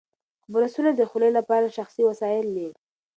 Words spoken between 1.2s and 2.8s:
لپاره شخصي وسایل دي.